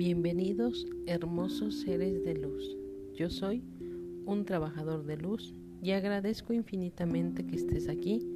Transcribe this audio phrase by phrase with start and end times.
[0.00, 2.74] Bienvenidos hermosos seres de luz.
[3.12, 3.62] Yo soy
[4.24, 8.26] un trabajador de luz y agradezco infinitamente que estés aquí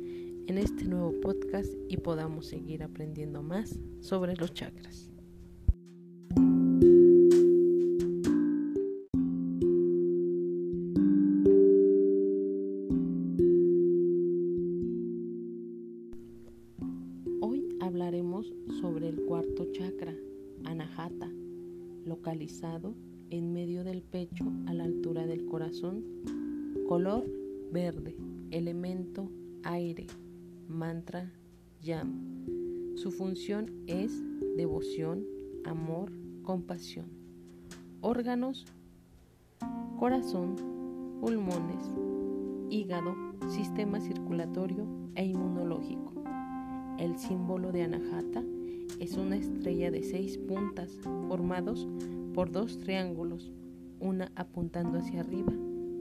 [0.47, 5.11] en este nuevo podcast y podamos seguir aprendiendo más sobre los chakras.
[17.41, 20.15] Hoy hablaremos sobre el cuarto chakra,
[20.65, 21.33] Anahata
[22.07, 22.95] localizado
[23.31, 26.05] en medio del pecho a la altura del corazón,
[26.89, 27.25] color
[27.73, 28.17] verde,
[28.51, 29.31] elemento
[29.63, 30.07] aire,
[30.69, 31.33] mantra
[31.81, 32.45] yam.
[32.97, 34.23] Su función es
[34.57, 35.25] devoción,
[35.65, 37.07] amor, compasión.
[38.01, 38.67] Órganos,
[39.99, 40.57] corazón,
[41.21, 41.85] pulmones,
[42.71, 43.15] hígado,
[43.49, 46.13] sistema circulatorio e inmunológico.
[46.99, 48.45] El símbolo de Anahata
[49.01, 51.87] es una estrella de seis puntas formados
[52.35, 53.53] por dos triángulos,
[54.01, 55.53] una apuntando hacia arriba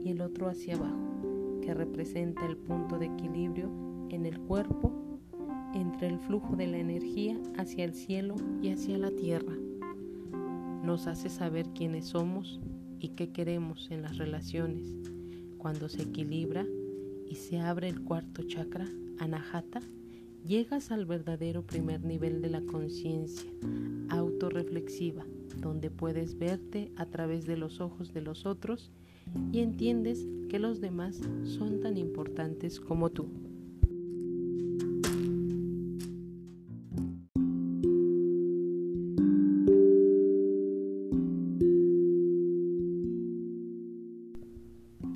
[0.04, 3.70] y el otro hacia abajo, que representa el punto de equilibrio
[4.10, 4.92] en el cuerpo
[5.74, 9.54] entre el flujo de la energía hacia el cielo y hacia la tierra.
[10.82, 12.60] Nos hace saber quiénes somos
[13.00, 14.94] y qué queremos en las relaciones.
[15.58, 16.64] Cuando se equilibra
[17.28, 18.86] y se abre el cuarto chakra,
[19.18, 19.80] Anahata,
[20.44, 23.50] llegas al verdadero primer nivel de la conciencia,
[24.10, 25.24] autorreflexiva,
[25.60, 28.92] donde puedes verte a través de los ojos de los otros
[29.52, 33.26] y entiendes que los demás son tan importantes como tú.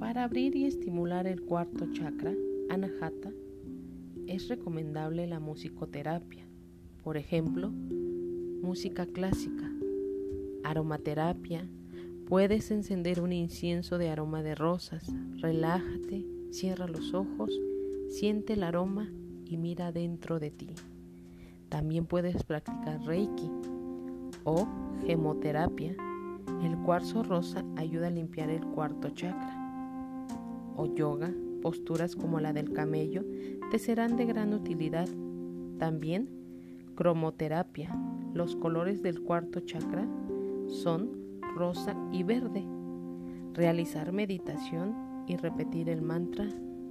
[0.00, 2.32] Para abrir y estimular el cuarto chakra,
[2.70, 3.30] Anahata,
[4.28, 6.46] es recomendable la musicoterapia,
[7.02, 9.70] por ejemplo, música clásica,
[10.64, 11.66] aromaterapia,
[12.26, 17.50] puedes encender un incienso de aroma de rosas, relájate, cierra los ojos,
[18.08, 19.10] siente el aroma
[19.46, 20.74] y mira dentro de ti.
[21.70, 23.50] También puedes practicar Reiki
[24.44, 24.68] o
[25.06, 25.96] gemoterapia.
[26.62, 29.54] El cuarzo rosa ayuda a limpiar el cuarto chakra.
[30.76, 33.24] O yoga posturas como la del camello
[33.70, 35.08] te serán de gran utilidad.
[35.78, 36.38] También
[36.98, 37.96] cromoterapia.
[38.34, 40.04] Los colores del cuarto chakra
[40.66, 41.10] son
[41.54, 42.64] rosa y verde.
[43.54, 44.96] Realizar meditación
[45.28, 46.48] y repetir el mantra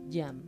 [0.07, 0.43] YAM.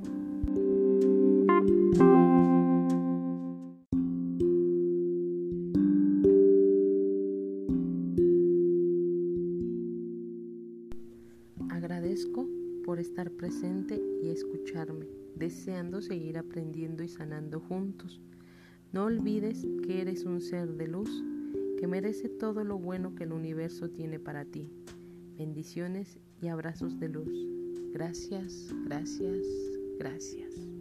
[11.70, 12.48] Agradezco
[12.90, 15.06] por estar presente y escucharme,
[15.36, 18.20] deseando seguir aprendiendo y sanando juntos.
[18.92, 21.24] No olvides que eres un ser de luz
[21.78, 24.72] que merece todo lo bueno que el universo tiene para ti.
[25.38, 27.48] Bendiciones y abrazos de luz.
[27.94, 29.46] Gracias, gracias,
[30.00, 30.79] gracias.